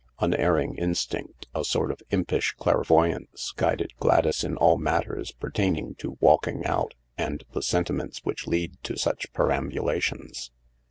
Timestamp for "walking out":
6.19-6.95